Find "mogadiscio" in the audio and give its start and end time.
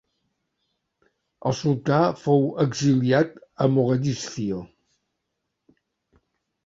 3.77-4.63